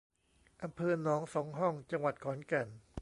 [0.63, 2.67] อำเภอหนองสองห้อง จังหวัดขอนแก่น